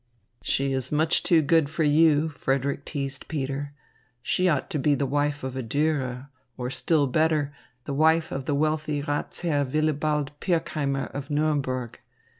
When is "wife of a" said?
5.05-5.61